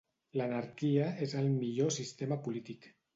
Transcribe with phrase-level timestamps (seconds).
[0.39, 2.89] L'anarquia és el millor sistema polític.